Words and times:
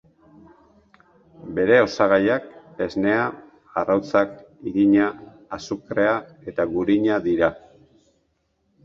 Bere 1.57 1.75
osagaiak: 1.87 2.47
esnea, 2.85 3.27
arrautzak, 3.81 4.33
irina, 4.71 5.11
azukrea 5.59 6.17
eta 6.53 6.67
gurina 6.73 7.21
dira. 7.29 7.51